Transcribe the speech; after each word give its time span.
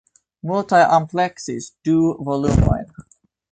Multaj 0.51 0.79
ampleksis 0.97 1.69
du 1.89 2.01
volumojn. 2.31 2.93